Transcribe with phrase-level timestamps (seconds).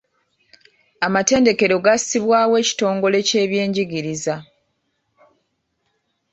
[1.07, 4.35] Amatendekero gassibwawo ekitongole ky’ebyenjigiriza.